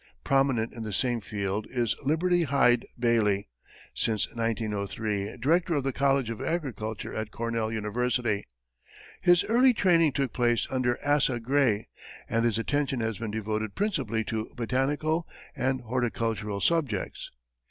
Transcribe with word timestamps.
Prominent 0.23 0.73
in 0.73 0.81
the 0.81 0.93
same 0.93 1.21
field 1.21 1.67
is 1.69 1.95
Liberty 2.03 2.41
Hyde 2.41 2.87
Bailey, 2.97 3.49
since 3.93 4.27
1903 4.33 5.37
director 5.37 5.75
of 5.75 5.83
the 5.83 5.93
College 5.93 6.31
of 6.31 6.41
Agriculture 6.41 7.13
at 7.13 7.29
Cornell 7.29 7.71
University. 7.71 8.47
His 9.21 9.43
early 9.43 9.75
training 9.75 10.13
took 10.13 10.33
place 10.33 10.65
under 10.71 10.97
Asa 11.07 11.39
Gray, 11.39 11.87
and 12.27 12.45
his 12.45 12.57
attention 12.57 12.99
has 13.01 13.19
been 13.19 13.29
devoted 13.29 13.75
principally 13.75 14.23
to 14.23 14.49
botanical 14.55 15.27
and 15.55 15.81
horticultural 15.81 16.61
subjects. 16.61 17.29